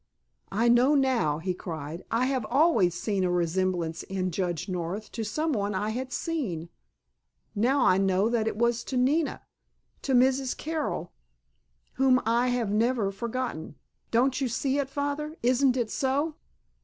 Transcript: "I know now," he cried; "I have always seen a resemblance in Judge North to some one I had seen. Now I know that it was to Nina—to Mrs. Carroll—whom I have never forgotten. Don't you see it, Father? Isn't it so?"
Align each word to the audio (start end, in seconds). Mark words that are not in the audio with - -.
"I 0.51 0.67
know 0.67 0.95
now," 0.95 1.37
he 1.37 1.53
cried; 1.53 2.03
"I 2.09 2.25
have 2.25 2.43
always 2.49 2.95
seen 2.95 3.23
a 3.23 3.29
resemblance 3.29 4.01
in 4.01 4.31
Judge 4.31 4.67
North 4.67 5.11
to 5.11 5.23
some 5.23 5.53
one 5.53 5.75
I 5.75 5.89
had 5.91 6.11
seen. 6.11 6.69
Now 7.53 7.85
I 7.85 7.99
know 7.99 8.27
that 8.27 8.47
it 8.47 8.57
was 8.57 8.83
to 8.85 8.97
Nina—to 8.97 10.13
Mrs. 10.15 10.57
Carroll—whom 10.57 12.19
I 12.25 12.47
have 12.47 12.71
never 12.71 13.11
forgotten. 13.11 13.75
Don't 14.09 14.41
you 14.41 14.47
see 14.47 14.79
it, 14.79 14.89
Father? 14.89 15.35
Isn't 15.43 15.77
it 15.77 15.91
so?" 15.91 16.33